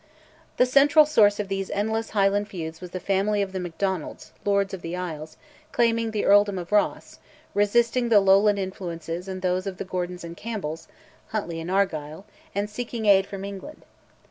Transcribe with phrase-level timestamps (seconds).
[0.57, 4.73] The central source of these endless Highland feuds was the family of the Macdonalds, Lords
[4.73, 5.37] of the Isles,
[5.71, 7.19] claiming the earldom of Ross,
[7.53, 10.87] resisting the Lowland influences and those of the Gordons and Campbells
[11.27, 12.25] (Huntly and Argyll),
[12.55, 13.83] and seeking aid from England.